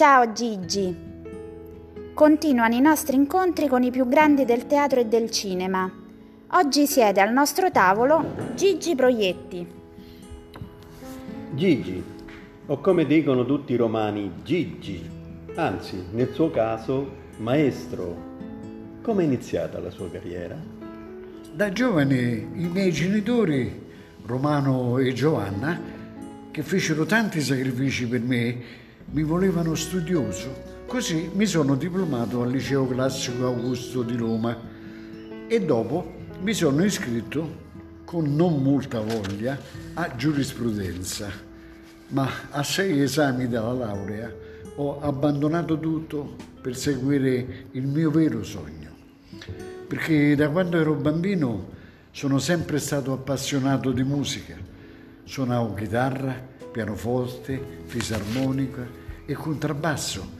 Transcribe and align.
Ciao 0.00 0.32
Gigi! 0.32 0.96
Continuano 2.14 2.74
i 2.74 2.80
nostri 2.80 3.16
incontri 3.16 3.68
con 3.68 3.82
i 3.82 3.90
più 3.90 4.08
grandi 4.08 4.46
del 4.46 4.66
teatro 4.66 5.00
e 5.00 5.04
del 5.04 5.30
cinema. 5.30 5.92
Oggi 6.52 6.86
siede 6.86 7.20
al 7.20 7.34
nostro 7.34 7.70
tavolo 7.70 8.24
Gigi 8.54 8.94
Proietti. 8.94 9.66
Gigi, 11.50 12.02
o 12.64 12.80
come 12.80 13.04
dicono 13.04 13.44
tutti 13.44 13.74
i 13.74 13.76
romani, 13.76 14.32
Gigi, 14.42 15.06
anzi, 15.56 16.02
nel 16.12 16.32
suo 16.32 16.50
caso, 16.50 17.06
maestro. 17.36 18.16
Come 19.02 19.22
è 19.22 19.26
iniziata 19.26 19.80
la 19.80 19.90
sua 19.90 20.10
carriera? 20.10 20.56
Da 21.52 21.70
giovane 21.72 22.48
i 22.54 22.70
miei 22.72 22.90
genitori, 22.90 23.70
Romano 24.24 24.96
e 24.96 25.12
Giovanna, 25.12 25.78
che 26.50 26.62
fecero 26.62 27.04
tanti 27.04 27.42
sacrifici 27.42 28.08
per 28.08 28.20
me, 28.20 28.88
mi 29.12 29.22
volevano 29.22 29.74
studioso. 29.74 30.68
Così 30.86 31.30
mi 31.34 31.46
sono 31.46 31.74
diplomato 31.74 32.42
al 32.42 32.50
Liceo 32.50 32.86
Classico 32.86 33.46
Augusto 33.46 34.02
di 34.02 34.16
Roma 34.16 34.56
e 35.48 35.60
dopo 35.64 36.18
mi 36.42 36.52
sono 36.54 36.84
iscritto 36.84 37.68
con 38.04 38.34
non 38.34 38.62
molta 38.62 39.00
voglia 39.00 39.58
a 39.94 40.14
giurisprudenza, 40.16 41.28
ma 42.08 42.28
a 42.50 42.62
sei 42.62 43.00
esami 43.02 43.48
dalla 43.48 43.72
laurea 43.72 44.32
ho 44.76 45.00
abbandonato 45.00 45.78
tutto 45.78 46.36
per 46.60 46.76
seguire 46.76 47.66
il 47.72 47.86
mio 47.86 48.10
vero 48.10 48.42
sogno. 48.42 48.88
Perché 49.86 50.34
da 50.36 50.48
quando 50.48 50.78
ero 50.78 50.94
bambino 50.94 51.78
sono 52.10 52.38
sempre 52.38 52.78
stato 52.78 53.12
appassionato 53.12 53.90
di 53.92 54.02
musica. 54.02 54.56
Suonavo 55.24 55.74
chitarra, 55.74 56.34
pianoforte, 56.72 57.60
fisarmonica 57.86 58.99
e 59.30 59.34
contrabbasso 59.34 60.38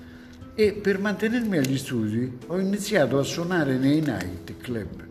e 0.56 0.72
per 0.72 0.98
mantenermi 0.98 1.58
agli 1.58 1.78
studi 1.78 2.38
ho 2.48 2.58
iniziato 2.58 3.20
a 3.20 3.22
suonare 3.22 3.77
nei 3.77 4.00
night 4.00 4.56
club. 4.58 5.06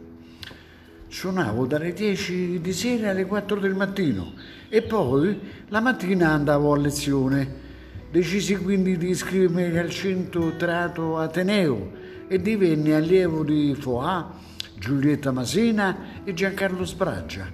Suonavo 1.07 1.65
dalle 1.65 1.93
10 1.93 2.59
di 2.59 2.73
sera 2.73 3.11
alle 3.11 3.25
4 3.25 3.57
del 3.57 3.75
mattino 3.75 4.33
e 4.67 4.81
poi 4.81 5.39
la 5.69 5.79
mattina 5.79 6.31
andavo 6.31 6.73
a 6.73 6.77
lezione. 6.77 7.67
Decisi 8.11 8.57
quindi 8.57 8.97
di 8.97 9.09
iscrivermi 9.09 9.77
al 9.77 9.89
centro 9.89 10.57
Trato 10.57 11.17
Ateneo 11.17 11.91
e 12.27 12.41
divenne 12.41 12.95
allievo 12.95 13.43
di 13.43 13.75
Foà, 13.79 14.29
Giulietta 14.77 15.31
Masena 15.31 16.23
e 16.25 16.33
Giancarlo 16.33 16.83
Spraggia. 16.85 17.47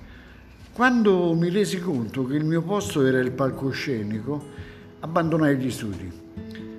Quando 0.73 1.33
mi 1.35 1.49
resi 1.49 1.79
conto 1.79 2.25
che 2.25 2.35
il 2.35 2.45
mio 2.45 2.63
posto 2.63 3.05
era 3.05 3.19
il 3.19 3.31
palcoscenico, 3.31 4.73
abbandonai 5.05 5.55
gli 5.57 5.69
studi. 5.69 6.11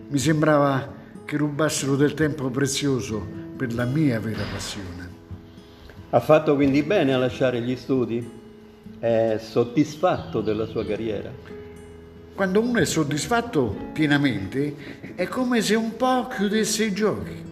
Mi 0.09 0.19
sembrava 0.19 0.95
che 1.25 1.37
rubassero 1.37 1.95
del 1.95 2.15
tempo 2.15 2.51
prezioso 2.51 3.25
per 3.57 3.73
la 3.73 3.85
mia 3.85 4.19
vera 4.19 4.43
passione. 4.53 5.09
Ha 6.11 6.21
fatto 6.21 6.57
quindi 6.57 6.83
bene 6.83 7.15
a 7.15 7.19
lasciare 7.19 7.61
gli 7.61 7.77
studi? 7.77 8.29
È 8.99 9.39
soddisfatto 9.41 10.41
della 10.41 10.67
sua 10.67 10.85
carriera? 10.85 11.31
Quando 12.35 12.61
uno 12.61 12.81
è 12.81 12.85
soddisfatto 12.85 13.91
pienamente 13.93 15.15
è 15.15 15.27
come 15.29 15.63
se 15.63 15.77
un 15.77 15.97
po' 15.97 16.27
chiudesse 16.27 16.85
i 16.85 16.93
giochi. 16.93 17.45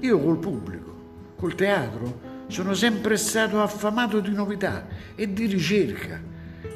Io 0.00 0.20
col 0.20 0.38
pubblico, 0.38 0.94
col 1.36 1.54
teatro, 1.54 2.32
sono 2.48 2.74
sempre 2.74 3.16
stato 3.16 3.62
affamato 3.62 4.20
di 4.20 4.32
novità 4.32 4.86
e 5.14 5.32
di 5.32 5.46
ricerca. 5.46 6.20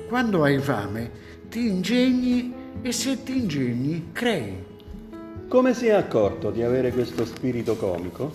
Quando 0.08 0.44
hai 0.44 0.58
fame 0.58 1.10
ti 1.50 1.68
ingegni 1.68 2.57
e 2.82 2.92
se 2.92 3.22
ti 3.22 3.36
ingegni 3.36 4.10
crei. 4.12 4.64
Come 5.48 5.74
si 5.74 5.86
è 5.86 5.92
accorto 5.92 6.50
di 6.50 6.62
avere 6.62 6.92
questo 6.92 7.24
spirito 7.24 7.76
comico? 7.76 8.34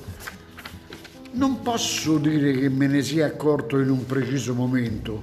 Non 1.33 1.61
posso 1.61 2.17
dire 2.17 2.51
che 2.53 2.69
me 2.69 2.87
ne 2.87 3.01
sia 3.01 3.25
accorto 3.25 3.79
in 3.79 3.89
un 3.89 4.05
preciso 4.05 4.53
momento. 4.53 5.21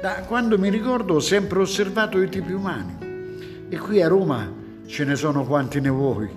Da 0.00 0.24
quando 0.26 0.58
mi 0.58 0.68
ricordo 0.68 1.14
ho 1.14 1.20
sempre 1.20 1.60
osservato 1.60 2.20
i 2.20 2.28
tipi 2.28 2.52
umani 2.52 3.66
e 3.68 3.78
qui 3.78 4.02
a 4.02 4.08
Roma 4.08 4.52
ce 4.86 5.04
ne 5.04 5.16
sono 5.16 5.44
quanti 5.44 5.80
ne 5.80 5.88
vuoi. 5.88 6.28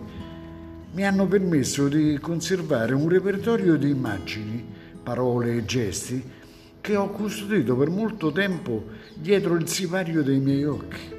Mi 0.93 1.05
hanno 1.05 1.27
permesso 1.27 1.87
di 1.87 2.17
conservare 2.19 2.93
un 2.93 3.09
repertorio 3.09 3.75
di 3.75 3.89
immagini, 3.89 4.65
parole 5.03 5.57
e 5.57 5.65
gesti 5.65 6.23
che 6.79 6.95
ho 6.95 7.09
custodito 7.09 7.75
per 7.75 7.89
molto 7.89 8.31
tempo 8.31 8.85
dietro 9.13 9.55
il 9.55 9.67
sipario 9.67 10.23
dei 10.23 10.39
miei 10.39 10.63
occhi. 10.63 11.16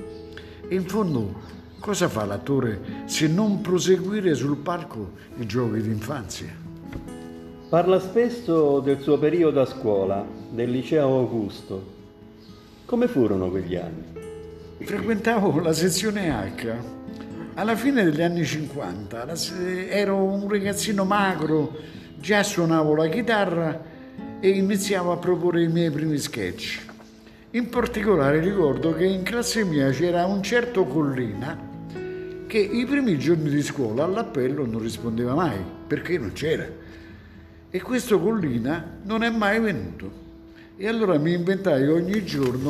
E 0.70 0.74
in 0.74 0.84
fondo 0.86 1.34
cosa 1.80 2.08
fa 2.08 2.26
l'attore 2.26 3.04
se 3.06 3.26
non 3.26 3.62
proseguire 3.62 4.34
sul 4.34 4.58
palco 4.58 5.12
i 5.38 5.46
giochi 5.46 5.80
d'infanzia? 5.80 6.54
Parla 7.70 7.98
spesso 7.98 8.80
del 8.80 9.00
suo 9.00 9.18
periodo 9.18 9.62
a 9.62 9.64
scuola, 9.64 10.26
del 10.50 10.70
liceo 10.70 11.18
Augusto. 11.20 11.96
Come 12.84 13.08
furono 13.08 13.48
quegli 13.48 13.76
anni? 13.76 14.04
Frequentavo 14.78 15.58
la 15.60 15.72
sezione 15.72 16.30
H. 16.30 16.74
Alla 17.54 17.74
fine 17.74 18.04
degli 18.04 18.20
anni 18.20 18.44
50 18.44 19.26
ero 19.88 20.16
un 20.16 20.48
ragazzino 20.48 21.04
magro, 21.04 21.76
già 22.18 22.42
suonavo 22.42 22.94
la 22.94 23.08
chitarra 23.08 23.82
e 24.38 24.48
iniziavo 24.50 25.12
a 25.12 25.16
proporre 25.16 25.62
i 25.62 25.68
miei 25.68 25.90
primi 25.90 26.18
sketch. 26.18 26.84
In 27.52 27.70
particolare 27.70 28.40
ricordo 28.40 28.92
che 28.92 29.06
in 29.06 29.22
classe 29.22 29.64
mia 29.64 29.88
c'era 29.88 30.26
un 30.26 30.42
certo 30.42 30.84
Collina 30.84 31.58
che 32.46 32.58
i 32.58 32.84
primi 32.84 33.18
giorni 33.18 33.48
di 33.48 33.62
scuola 33.62 34.04
all'appello 34.04 34.66
non 34.66 34.82
rispondeva 34.82 35.32
mai 35.32 35.56
perché 35.86 36.18
non 36.18 36.32
c'era 36.34 36.66
e 37.70 37.80
questo 37.80 38.20
Collina 38.20 38.98
non 39.04 39.22
è 39.22 39.30
mai 39.30 39.60
venuto. 39.60 40.26
E 40.76 40.86
allora 40.88 41.16
mi 41.16 41.32
inventai 41.32 41.88
ogni 41.88 42.22
giorno 42.22 42.68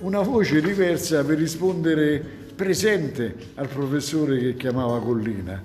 una 0.00 0.22
voce 0.22 0.60
diversa 0.60 1.24
per 1.24 1.38
rispondere 1.38 2.20
presente 2.56 3.32
al 3.54 3.68
professore 3.68 4.40
che 4.40 4.56
chiamava 4.56 4.98
Collina. 5.00 5.62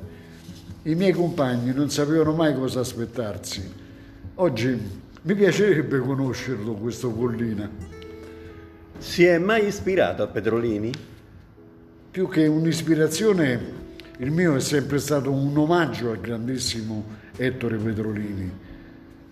I 0.83 0.94
miei 0.94 1.13
compagni 1.13 1.73
non 1.73 1.89
sapevano 1.89 2.33
mai 2.33 2.53
cosa 2.53 2.81
aspettarsi. 2.81 3.67
Oggi 4.35 4.79
mi 5.23 5.33
piacerebbe 5.33 5.97
conoscerlo 5.97 6.73
questo 6.73 7.09
Collina. 7.09 7.94
Si 8.97 9.25
è 9.25 9.38
mai 9.38 9.67
ispirato 9.67 10.23
a 10.23 10.28
Petrolini? 10.28 10.91
Più 12.09 12.29
che 12.29 12.47
un'ispirazione, 12.47 13.59
il 14.19 14.31
mio 14.31 14.56
è 14.56 14.59
sempre 14.61 15.00
stato 15.00 15.31
un 15.31 15.56
omaggio 15.57 16.11
al 16.11 16.22
grandissimo 16.22 17.03
Ettore 17.35 17.75
Petrolini, 17.75 18.51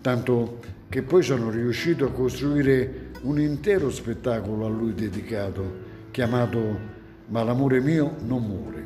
tanto 0.02 0.60
che 0.90 1.02
poi 1.02 1.24
sono 1.24 1.50
riuscito 1.50 2.06
a 2.06 2.12
costruire 2.12 3.12
un 3.22 3.40
intero 3.40 3.90
spettacolo 3.90 4.66
a 4.66 4.70
lui 4.70 4.94
dedicato, 4.94 5.92
chiamato 6.12 6.92
Ma 7.28 7.42
l'amore 7.42 7.80
mio 7.80 8.18
non 8.26 8.44
muore. 8.46 8.86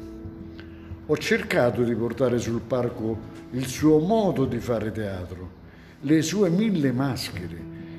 Ho 1.07 1.17
cercato 1.17 1.81
di 1.81 1.95
portare 1.95 2.37
sul 2.37 2.61
palco 2.61 3.17
il 3.51 3.65
suo 3.65 3.97
modo 3.97 4.45
di 4.45 4.59
fare 4.59 4.91
teatro, 4.91 5.49
le 6.01 6.21
sue 6.21 6.49
mille 6.49 6.91
maschere, 6.91 7.57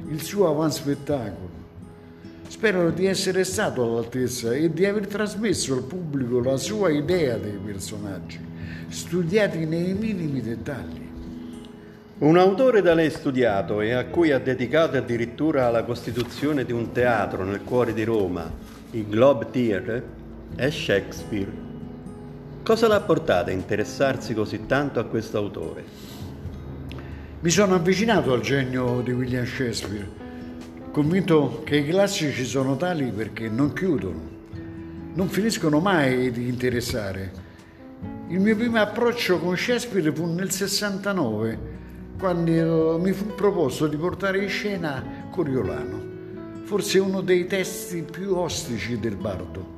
il 0.09 0.23
suo 0.23 0.49
avanspettacolo. 0.49 1.68
Spero 2.49 2.91
di 2.91 3.05
essere 3.05 3.45
stato 3.45 3.83
all'altezza 3.83 4.55
e 4.55 4.73
di 4.73 4.87
aver 4.87 5.07
trasmesso 5.07 5.75
al 5.75 5.83
pubblico 5.83 6.41
la 6.41 6.57
sua 6.57 6.89
idea 6.89 7.37
dei 7.37 7.59
personaggi, 7.63 8.41
studiati 8.89 9.67
nei 9.67 9.93
minimi 9.93 10.41
dettagli. 10.41 11.07
Un 12.21 12.39
autore 12.39 12.81
da 12.81 12.95
lei 12.95 13.11
studiato 13.11 13.83
e 13.83 13.93
a 13.93 14.07
cui 14.07 14.33
ha 14.33 14.41
dedicato 14.41 14.97
addirittura 14.97 15.71
la 15.71 15.85
costituzione 15.85 16.65
di 16.65 16.73
un 16.73 16.91
teatro 16.91 17.45
nel 17.45 17.63
cuore 17.63 17.93
di 17.93 18.03
Roma, 18.03 18.51
il 18.93 19.07
Globe 19.07 19.51
Theatre, 19.51 20.03
è 20.57 20.71
Shakespeare. 20.71 21.53
Cosa 22.65 22.89
l'ha 22.89 23.01
portata 23.01 23.51
a 23.51 23.55
interessarsi 23.55 24.33
così 24.33 24.65
tanto 24.67 24.99
a 24.99 25.05
questo 25.05 25.37
autore? 25.37 25.85
Mi 27.41 27.51
sono 27.51 27.75
avvicinato 27.77 28.33
al 28.33 28.41
genio 28.41 29.01
di 29.03 29.13
William 29.13 29.45
Shakespeare, 29.45 30.28
convinto 30.91 31.63
che 31.65 31.77
i 31.77 31.87
classici 31.87 32.45
sono 32.45 32.77
tali 32.77 33.11
perché 33.11 33.49
non 33.49 33.73
chiudono, 33.73 34.21
non 35.15 35.29
finiscono 35.29 35.81
mai 35.81 36.31
di 36.31 36.49
interessare. 36.49 37.47
Il 38.29 38.41
mio 38.41 38.57
primo 38.57 38.79
approccio 38.79 39.39
con 39.39 39.57
Shakespeare 39.57 40.13
fu 40.13 40.27
nel 40.27 40.51
69 40.51 41.77
quando 42.19 42.99
mi 42.99 43.13
fu 43.13 43.35
proposto 43.35 43.87
di 43.87 43.97
portare 43.97 44.43
in 44.43 44.49
scena 44.49 45.29
Coriolano, 45.31 46.03
forse 46.65 46.99
uno 46.99 47.21
dei 47.21 47.47
testi 47.47 48.03
più 48.03 48.35
ostici 48.35 48.99
del 48.99 49.17
bardo. 49.17 49.77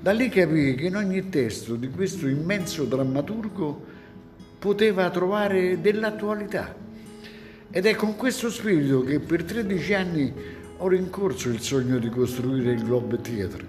Da 0.00 0.12
lì 0.12 0.28
capii 0.28 0.74
che 0.74 0.86
in 0.86 0.96
ogni 0.96 1.28
testo 1.28 1.76
di 1.76 1.88
questo 1.88 2.26
immenso 2.26 2.84
drammaturgo 2.84 3.84
poteva 4.58 5.08
trovare 5.10 5.80
dell'attualità. 5.80 6.81
Ed 7.74 7.86
è 7.86 7.94
con 7.94 8.16
questo 8.16 8.50
spirito 8.50 9.02
che 9.02 9.18
per 9.18 9.44
13 9.44 9.94
anni 9.94 10.30
ho 10.76 10.88
rincorso 10.88 11.48
il 11.48 11.62
sogno 11.62 11.98
di 11.98 12.10
costruire 12.10 12.72
il 12.72 12.84
Globe 12.84 13.18
Theatre, 13.22 13.64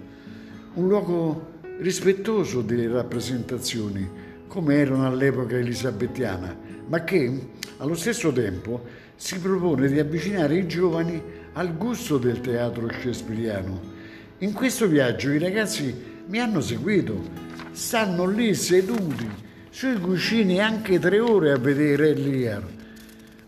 un 0.74 0.88
luogo 0.88 1.52
rispettoso 1.78 2.60
delle 2.60 2.86
rappresentazioni, 2.86 4.06
come 4.46 4.74
erano 4.74 5.06
all'epoca 5.06 5.56
elisabettiana, 5.56 6.54
ma 6.86 7.02
che 7.02 7.48
allo 7.78 7.94
stesso 7.94 8.30
tempo 8.30 8.84
si 9.16 9.38
propone 9.38 9.88
di 9.88 9.98
avvicinare 9.98 10.58
i 10.58 10.66
giovani 10.68 11.22
al 11.54 11.74
gusto 11.74 12.18
del 12.18 12.42
teatro 12.42 12.86
shakespeariano. 12.90 13.80
In 14.40 14.52
questo 14.52 14.86
viaggio 14.86 15.30
i 15.30 15.38
ragazzi 15.38 15.94
mi 16.26 16.40
hanno 16.40 16.60
seguito, 16.60 17.22
stanno 17.72 18.26
lì 18.26 18.54
seduti 18.54 19.26
sui 19.70 19.98
cuscini 19.98 20.60
anche 20.60 20.98
tre 20.98 21.20
ore 21.20 21.52
a 21.52 21.58
vedere 21.58 22.12
Lear. 22.12 22.82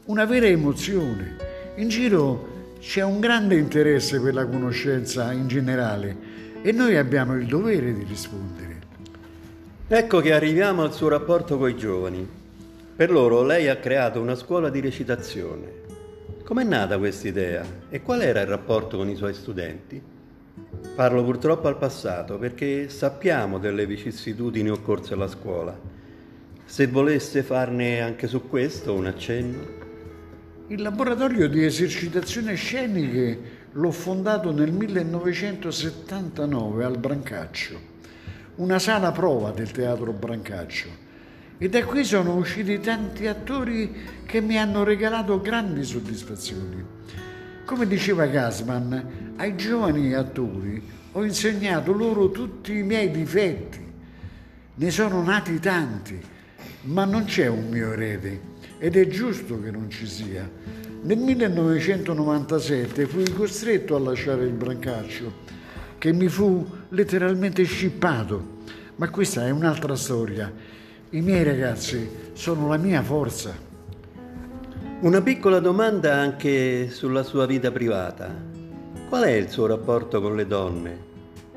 Una 0.06 0.24
vera 0.24 0.46
emozione. 0.46 1.36
In 1.78 1.88
giro 1.88 2.74
c'è 2.78 3.02
un 3.02 3.18
grande 3.18 3.56
interesse 3.56 4.20
per 4.20 4.34
la 4.34 4.46
conoscenza 4.46 5.32
in 5.32 5.48
generale 5.48 6.16
e 6.62 6.70
noi 6.70 6.96
abbiamo 6.96 7.34
il 7.34 7.44
dovere 7.46 7.92
di 7.92 8.04
rispondere. 8.04 8.78
Ecco 9.88 10.20
che 10.20 10.32
arriviamo 10.32 10.84
al 10.84 10.92
suo 10.92 11.08
rapporto 11.08 11.58
con 11.58 11.70
i 11.70 11.76
giovani. 11.76 12.24
Per 12.94 13.10
loro 13.10 13.42
lei 13.42 13.66
ha 13.66 13.78
creato 13.78 14.20
una 14.20 14.36
scuola 14.36 14.68
di 14.70 14.78
recitazione. 14.78 15.72
Com'è 16.44 16.62
nata 16.62 16.98
questa 16.98 17.26
idea 17.26 17.64
e 17.88 18.00
qual 18.00 18.22
era 18.22 18.42
il 18.42 18.46
rapporto 18.46 18.98
con 18.98 19.08
i 19.08 19.16
suoi 19.16 19.34
studenti? 19.34 20.00
Parlo 20.94 21.24
purtroppo 21.24 21.66
al 21.66 21.78
passato 21.78 22.38
perché 22.38 22.88
sappiamo 22.90 23.58
delle 23.58 23.86
vicissitudini 23.86 24.70
occorse 24.70 25.14
alla 25.14 25.26
scuola. 25.26 25.76
Se 26.64 26.86
volesse 26.86 27.42
farne 27.42 28.00
anche 28.00 28.28
su 28.28 28.46
questo 28.48 28.94
un 28.94 29.06
accenno. 29.06 29.85
Il 30.68 30.82
laboratorio 30.82 31.48
di 31.48 31.62
esercitazioni 31.62 32.56
sceniche 32.56 33.38
l'ho 33.70 33.92
fondato 33.92 34.50
nel 34.50 34.72
1979 34.72 36.82
al 36.82 36.98
Brancaccio, 36.98 37.78
una 38.56 38.80
sala 38.80 39.12
prova 39.12 39.52
del 39.52 39.70
teatro 39.70 40.10
Brancaccio 40.10 40.88
e 41.56 41.68
da 41.68 41.84
qui 41.84 42.02
sono 42.02 42.34
usciti 42.34 42.80
tanti 42.80 43.28
attori 43.28 43.94
che 44.26 44.40
mi 44.40 44.58
hanno 44.58 44.82
regalato 44.82 45.40
grandi 45.40 45.84
soddisfazioni. 45.84 46.84
Come 47.64 47.86
diceva 47.86 48.26
Gasman, 48.26 49.34
ai 49.36 49.54
giovani 49.54 50.14
attori 50.14 50.82
ho 51.12 51.22
insegnato 51.22 51.92
loro 51.92 52.32
tutti 52.32 52.76
i 52.76 52.82
miei 52.82 53.12
difetti. 53.12 53.86
Ne 54.74 54.90
sono 54.90 55.22
nati 55.22 55.60
tanti, 55.60 56.20
ma 56.82 57.04
non 57.04 57.22
c'è 57.22 57.46
un 57.46 57.68
mio 57.68 57.92
erede 57.92 58.54
ed 58.78 58.96
è 58.96 59.06
giusto 59.06 59.60
che 59.60 59.70
non 59.70 59.90
ci 59.90 60.06
sia. 60.06 60.48
Nel 61.02 61.18
1997 61.18 63.06
fui 63.06 63.30
costretto 63.32 63.96
a 63.96 64.00
lasciare 64.00 64.44
il 64.44 64.52
Brancaccio, 64.52 65.44
che 65.98 66.12
mi 66.12 66.28
fu 66.28 66.66
letteralmente 66.90 67.64
scippato, 67.64 68.54
ma 68.96 69.08
questa 69.10 69.46
è 69.46 69.50
un'altra 69.50 69.94
storia 69.96 70.52
i 71.10 71.20
miei 71.20 71.44
ragazzi 71.44 72.10
sono 72.32 72.66
la 72.68 72.76
mia 72.76 73.00
forza. 73.00 73.54
Una 75.02 75.22
piccola 75.22 75.60
domanda 75.60 76.16
anche 76.16 76.90
sulla 76.90 77.22
sua 77.22 77.46
vita 77.46 77.70
privata. 77.70 78.34
Qual 79.08 79.22
è 79.22 79.30
il 79.30 79.48
suo 79.48 79.66
rapporto 79.66 80.20
con 80.20 80.34
le 80.34 80.48
donne? 80.48 80.98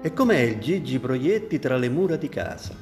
E 0.02 0.14
com'è 0.14 0.38
il 0.38 0.60
Gigi 0.60 1.00
Proietti 1.00 1.58
tra 1.58 1.78
le 1.78 1.90
mura 1.90 2.16
di 2.16 2.30
casa? 2.30 2.76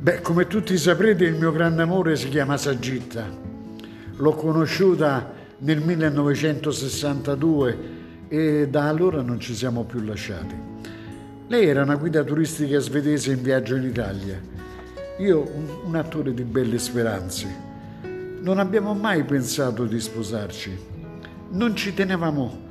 Beh, 0.00 0.20
come 0.20 0.46
tutti 0.46 0.76
saprete, 0.78 1.24
il 1.24 1.34
mio 1.34 1.52
grande 1.52 1.82
amore 1.82 2.16
si 2.16 2.28
chiama 2.28 2.56
Sagitta. 2.56 3.26
L'ho 4.16 4.32
conosciuta 4.34 5.32
nel 5.58 5.80
1962 5.80 7.78
e 8.28 8.68
da 8.68 8.88
allora 8.88 9.22
non 9.22 9.40
ci 9.40 9.54
siamo 9.54 9.84
più 9.84 10.00
lasciati. 10.00 10.54
Lei 11.48 11.66
era 11.66 11.82
una 11.82 11.96
guida 11.96 12.22
turistica 12.24 12.78
svedese 12.78 13.32
in 13.32 13.42
viaggio 13.42 13.76
in 13.76 13.84
Italia 13.84 14.56
io, 15.18 15.50
un, 15.84 15.96
attore 15.96 16.32
di 16.32 16.44
belle 16.44 16.78
speranze, 16.78 17.46
non 18.40 18.58
abbiamo 18.58 18.94
mai 18.94 19.24
pensato 19.24 19.84
di 19.84 19.98
sposarci, 19.98 20.78
non 21.50 21.74
ci 21.74 21.92
tenevamo 21.92 22.66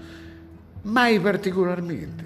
mai 0.84 1.20
particolarmente. 1.20 2.24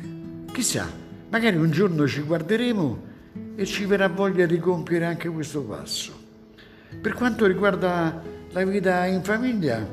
Chissà, 0.52 0.88
magari 1.30 1.56
un 1.58 1.72
giorno 1.72 2.08
ci 2.08 2.22
guarderemo 2.22 3.10
e 3.56 3.66
ci 3.66 3.86
verrà 3.86 4.08
voglia 4.08 4.46
di 4.46 4.60
compiere 4.60 5.06
anche 5.06 5.30
questo 5.30 5.62
passo. 5.64 6.14
Per 7.00 7.14
quanto 7.14 7.46
riguarda 7.46 8.22
la 8.52 8.66
vita 8.66 9.06
in 9.06 9.24
famiglia, 9.24 9.86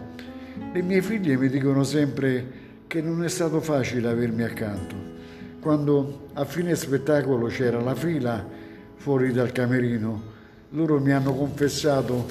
le 0.72 0.82
mie 0.82 1.00
figlie 1.02 1.36
mi 1.36 1.48
dicono 1.48 1.84
sempre 1.84 2.66
che 2.86 3.00
non 3.00 3.22
è 3.22 3.28
stato 3.28 3.60
facile 3.60 4.08
avermi 4.08 4.42
accanto. 4.42 4.94
Quando 5.60 6.28
a 6.34 6.44
fine 6.44 6.74
spettacolo 6.74 7.46
c'era 7.46 7.80
la 7.80 7.94
fila 7.94 8.46
fuori 8.96 9.32
dal 9.32 9.52
camerino, 9.52 10.22
loro 10.70 11.00
mi 11.00 11.12
hanno 11.12 11.34
confessato 11.34 12.26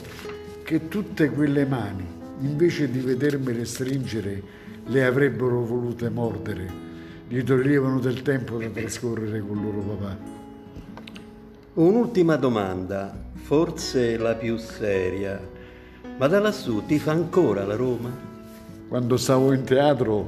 che 0.64 0.88
tutte 0.88 1.30
quelle 1.30 1.66
mani, 1.66 2.06
invece 2.42 2.90
di 2.90 3.00
vedermele 3.00 3.66
stringere, 3.66 4.44
le 4.86 5.06
avrebbero 5.06 5.64
volute 5.64 6.10
mordere, 6.10 6.86
gli 7.28 7.42
toglievano 7.44 8.00
del 8.00 8.22
tempo 8.22 8.58
da 8.58 8.70
trascorrere 8.70 9.40
con 9.40 9.62
loro 9.62 9.80
papà. 9.80 10.37
Un'ultima 11.78 12.38
domanda, 12.38 13.16
forse 13.34 14.18
la 14.18 14.34
più 14.34 14.58
seria, 14.58 15.40
ma 16.18 16.26
da 16.26 16.40
lassù 16.40 16.84
ti 16.88 16.98
fa 16.98 17.12
ancora 17.12 17.66
la 17.66 17.76
Roma? 17.76 18.10
Quando 18.88 19.16
stavo 19.16 19.54
in 19.54 19.64
teatro 19.64 20.28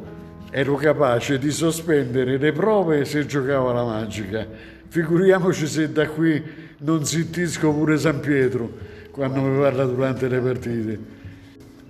ero 0.51 0.75
capace 0.75 1.39
di 1.39 1.49
sospendere 1.49 2.37
le 2.37 2.51
prove 2.51 3.03
se 3.03 3.25
giocavo 3.25 3.71
alla 3.71 3.83
magica 3.83 4.45
Figuriamoci 4.89 5.65
se 5.65 5.91
da 5.91 6.07
qui 6.07 6.39
non 6.81 7.03
zittisco 7.03 7.73
pure 7.73 7.97
San 7.97 8.19
Pietro 8.19 8.71
quando 9.09 9.41
mi 9.41 9.59
parla 9.59 9.85
durante 9.85 10.27
le 10.27 10.39
partite. 10.39 10.99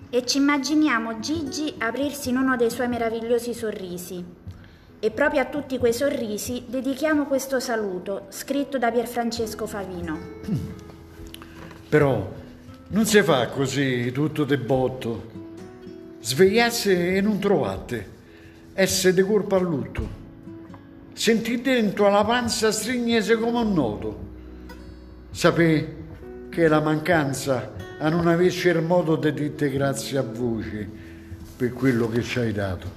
E 0.10 0.26
ci 0.26 0.38
immaginiamo 0.38 1.20
Gigi 1.20 1.74
aprirsi 1.80 2.30
in 2.30 2.38
uno 2.38 2.56
dei 2.56 2.70
suoi 2.70 2.88
meravigliosi 2.88 3.54
sorrisi. 3.54 4.24
E 5.00 5.12
proprio 5.12 5.42
a 5.42 5.46
tutti 5.46 5.78
quei 5.78 5.94
sorrisi 5.94 6.64
dedichiamo 6.68 7.26
questo 7.26 7.60
saluto, 7.60 8.26
scritto 8.30 8.78
da 8.78 8.92
Pierfrancesco 8.92 9.66
Favino. 9.66 10.18
Però 11.90 12.32
non 12.90 13.06
si 13.06 13.22
fa 13.22 13.48
così 13.48 14.12
tutto 14.12 14.44
de 14.44 14.58
botto. 14.58 15.32
Svegliarsi 16.20 17.16
e 17.16 17.22
non 17.22 17.40
trovate. 17.40 18.18
Essere 18.74 19.14
di 19.14 19.22
colpa 19.22 19.56
a 19.56 19.60
lutto 19.60 20.20
sentì 21.20 21.60
dentro 21.60 22.10
la 22.10 22.24
panza 22.24 22.72
strignese 22.72 23.36
come 23.36 23.60
un 23.60 23.74
nodo. 23.74 24.20
Sapè 25.32 25.88
che 26.48 26.68
la 26.70 26.80
mancanza 26.80 27.74
a 28.00 28.08
non 28.08 28.26
averci 28.26 28.70
il 28.70 28.82
modo 28.82 29.18
di 29.18 29.34
dirti 29.34 29.70
grazie 29.70 30.18
a 30.18 30.22
voce 30.22 30.88
per 31.58 31.74
quello 31.74 32.08
che 32.08 32.22
ci 32.22 32.40
hai 32.40 32.54
dato, 32.54 32.90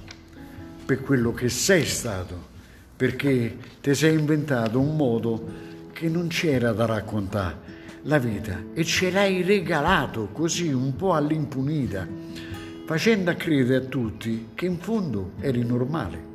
per 0.85 1.01
quello 1.01 1.33
che 1.33 1.49
sei 1.49 1.85
stato, 1.85 2.51
perché 2.95 3.57
ti 3.81 3.93
sei 3.93 4.17
inventato 4.17 4.79
un 4.79 4.95
modo 4.95 5.71
che 5.91 6.09
non 6.09 6.27
c'era 6.27 6.71
da 6.71 6.85
raccontare, 6.85 7.71
la 8.03 8.17
vita, 8.17 8.61
e 8.73 8.83
ce 8.83 9.11
l'hai 9.11 9.41
regalato 9.43 10.29
così 10.31 10.71
un 10.71 10.95
po' 10.95 11.13
all'impunita, 11.13 12.05
facendo 12.85 13.33
credere 13.35 13.85
a 13.85 13.87
tutti 13.87 14.49
che 14.53 14.65
in 14.65 14.77
fondo 14.77 15.31
eri 15.39 15.63
normale. 15.63 16.31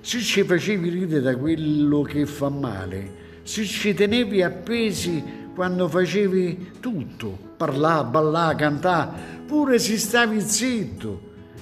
Se 0.00 0.20
ci 0.20 0.42
facevi 0.42 0.88
ridere 0.88 1.20
da 1.20 1.36
quello 1.36 2.02
che 2.02 2.26
fa 2.26 2.48
male, 2.48 3.26
se 3.42 3.64
ci 3.64 3.94
tenevi 3.94 4.42
appesi 4.42 5.22
quando 5.54 5.88
facevi 5.88 6.72
tutto, 6.80 7.36
parlare, 7.56 8.08
ballare, 8.08 8.56
cantare, 8.56 9.10
pure 9.46 9.78
se 9.78 9.96
stavi 9.98 10.40
zitto, 10.40 11.20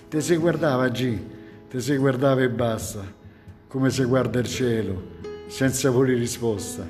te 0.08 0.20
si 0.20 0.36
guardava 0.36 0.88
G, 0.88 1.18
te 1.68 1.80
si 1.80 1.96
guardava 1.96 2.42
e 2.42 2.48
basta, 2.48 3.04
come 3.66 3.90
si 3.90 4.04
guarda 4.04 4.38
il 4.38 4.46
cielo, 4.46 5.02
senza 5.46 5.90
volere 5.90 6.18
risposta. 6.18 6.86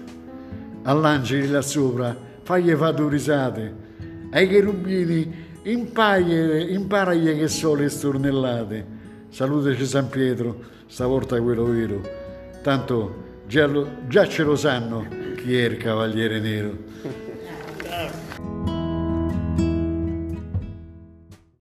All'angeli 0.82 1.48
là 1.48 1.62
sopra, 1.62 2.16
fagli 2.42 2.72
fare 2.74 3.08
risate, 3.08 3.74
ai 4.30 4.48
cherubini 4.48 5.44
imparagli 5.64 7.38
che 7.38 7.48
sono 7.48 7.80
le 7.80 7.88
stornellate. 7.88 8.94
Salutaci 9.30 9.84
San 9.84 10.08
Pietro, 10.08 10.60
stavolta 10.86 11.40
quello 11.40 11.64
vero. 11.64 12.00
Tanto 12.62 13.24
già, 13.46 13.66
lo, 13.66 13.88
già 14.06 14.26
ce 14.28 14.42
lo 14.42 14.56
sanno 14.56 15.06
chi 15.36 15.56
è 15.56 15.64
il 15.64 15.76
Cavaliere 15.76 16.40
Nero. 16.40 16.76